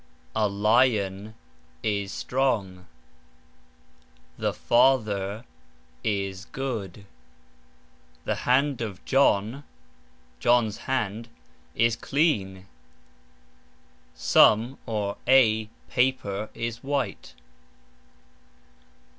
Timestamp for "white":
16.83-17.35